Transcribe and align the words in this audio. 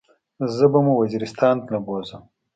زه 0.55 0.65
به 0.71 0.79
مو 0.85 0.93
وزيرستان 1.01 1.55
له 1.71 1.79
بوزم. 1.85 2.23